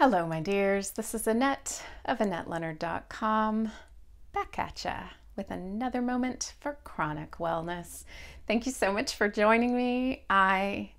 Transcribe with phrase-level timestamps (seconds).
[0.00, 0.92] Hello, my dears.
[0.92, 3.72] This is Annette of AnnetteLeonard.com
[4.32, 8.04] back at ya with another moment for chronic wellness.
[8.46, 10.24] Thank you so much for joining me.
[10.30, 10.92] I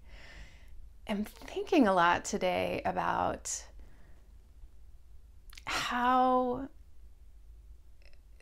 [1.07, 3.63] am thinking a lot today about
[5.65, 6.67] how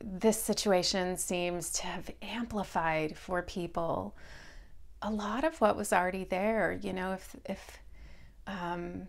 [0.03, 4.17] this situation seems to have amplified for people
[5.03, 6.79] a lot of what was already there.
[6.81, 7.77] You know, if if
[8.47, 9.03] um,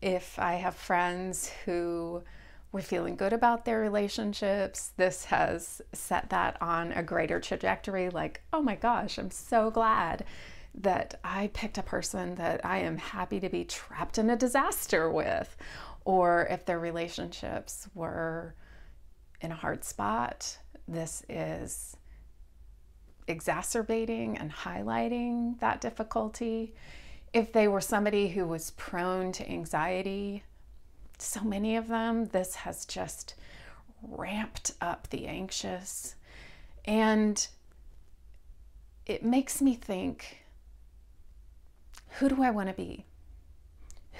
[0.00, 2.22] if I have friends who
[2.70, 8.10] were feeling good about their relationships, this has set that on a greater trajectory.
[8.10, 10.24] Like, oh my gosh, I'm so glad
[10.74, 15.10] that I picked a person that I am happy to be trapped in a disaster
[15.10, 15.56] with.
[16.04, 18.54] Or if their relationships were
[19.40, 21.96] in a hard spot, this is
[23.26, 26.74] exacerbating and highlighting that difficulty.
[27.32, 30.44] If they were somebody who was prone to anxiety,
[31.18, 33.34] so many of them, this has just
[34.02, 36.14] ramped up the anxious.
[36.84, 37.46] And
[39.06, 40.44] it makes me think
[42.18, 43.04] who do I want to be?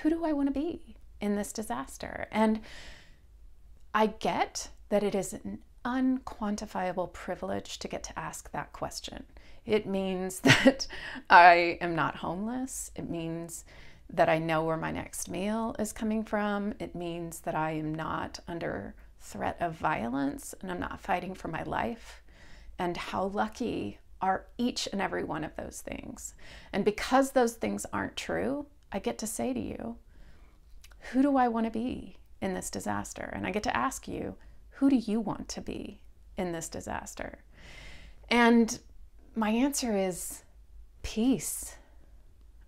[0.03, 2.29] Who do I want to be in this disaster?
[2.31, 2.61] And
[3.95, 9.25] I get that it is an unquantifiable privilege to get to ask that question.
[9.69, 10.87] It means that
[11.29, 12.91] I am not homeless.
[12.97, 13.65] It means
[14.11, 16.73] that I know where my next meal is coming from.
[16.79, 21.49] It means that I am not under threat of violence and I'm not fighting for
[21.49, 22.23] my life.
[22.79, 26.35] And how lucky are each and every one of those things.
[26.73, 29.97] And because those things aren't true, I get to say to you,
[31.13, 33.31] who do I want to be in this disaster?
[33.35, 34.37] And I get to ask you,
[34.71, 36.01] who do you want to be
[36.37, 37.41] in this disaster?
[38.31, 38.79] And
[39.35, 40.43] my answer is
[41.03, 41.77] peace.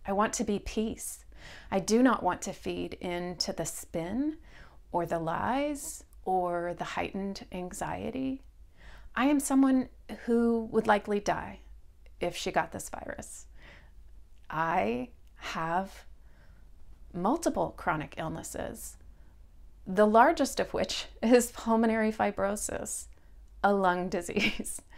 [0.06, 1.24] I want to be peace.
[1.70, 4.36] I do not want to feed into the spin
[4.92, 8.42] or the lies or the heightened anxiety.
[9.14, 9.88] I am someone
[10.24, 11.60] who would likely die
[12.20, 13.46] if she got this virus.
[14.48, 16.04] I have
[17.12, 18.96] multiple chronic illnesses
[19.86, 23.06] the largest of which is pulmonary fibrosis,
[23.62, 24.82] a lung disease.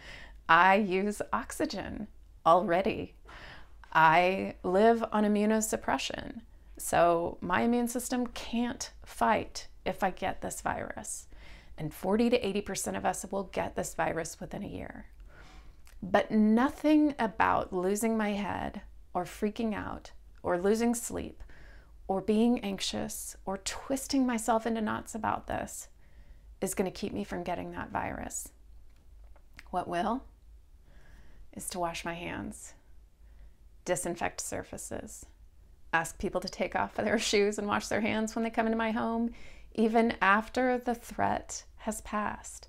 [0.47, 2.07] I use oxygen
[2.45, 3.15] already.
[3.93, 6.41] I live on immunosuppression,
[6.77, 11.27] so my immune system can't fight if I get this virus.
[11.77, 15.05] And 40 to 80% of us will get this virus within a year.
[16.01, 18.81] But nothing about losing my head
[19.13, 20.11] or freaking out
[20.41, 21.41] or losing sleep
[22.07, 25.87] or being anxious or twisting myself into knots about this
[26.61, 28.49] is going to keep me from getting that virus.
[29.69, 30.23] What will
[31.53, 32.73] is to wash my hands,
[33.85, 35.25] disinfect surfaces,
[35.91, 38.77] ask people to take off their shoes and wash their hands when they come into
[38.77, 39.31] my home,
[39.75, 42.67] even after the threat has passed,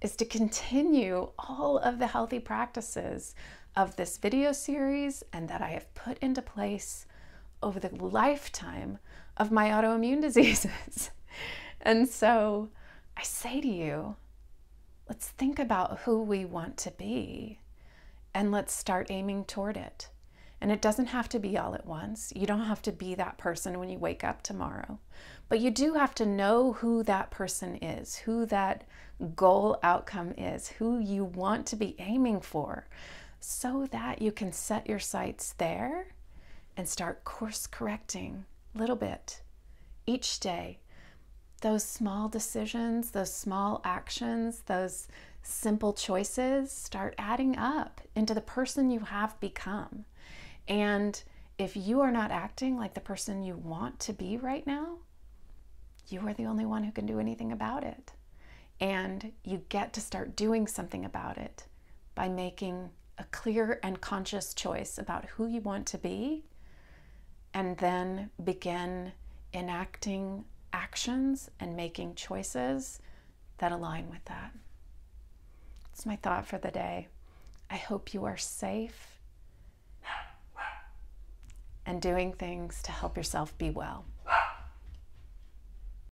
[0.00, 3.34] is to continue all of the healthy practices
[3.74, 7.06] of this video series and that I have put into place
[7.62, 8.98] over the lifetime
[9.36, 11.10] of my autoimmune diseases.
[11.80, 12.70] and so
[13.16, 14.16] I say to you,
[15.08, 17.58] let's think about who we want to be
[18.36, 20.10] and let's start aiming toward it.
[20.60, 22.34] And it doesn't have to be all at once.
[22.36, 24.98] You don't have to be that person when you wake up tomorrow.
[25.48, 28.84] But you do have to know who that person is, who that
[29.34, 32.86] goal outcome is, who you want to be aiming for,
[33.40, 36.08] so that you can set your sights there
[36.76, 39.40] and start course correcting a little bit
[40.04, 40.80] each day.
[41.62, 45.08] Those small decisions, those small actions, those
[45.46, 50.04] simple choices start adding up into the person you have become.
[50.68, 51.22] And
[51.58, 54.98] if you are not acting like the person you want to be right now,
[56.08, 58.12] you are the only one who can do anything about it.
[58.80, 61.64] And you get to start doing something about it
[62.14, 66.44] by making a clear and conscious choice about who you want to be
[67.54, 69.12] and then begin
[69.54, 73.00] enacting actions and making choices
[73.58, 74.52] that align with that.
[75.96, 77.08] It's my thought for the day.
[77.70, 79.18] I hope you are safe
[81.86, 84.04] and doing things to help yourself be well.